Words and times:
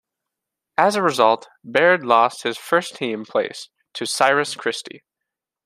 As 0.79 0.95
a 0.95 1.03
result, 1.03 1.47
Baird 1.63 2.03
lost 2.03 2.41
his 2.41 2.57
first 2.57 2.95
team 2.95 3.23
place 3.23 3.69
to 3.93 4.07
Cyrus 4.07 4.55
Christie. 4.55 5.03